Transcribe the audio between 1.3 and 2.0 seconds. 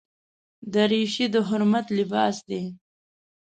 د حرمت